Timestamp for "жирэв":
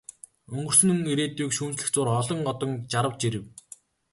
3.21-3.45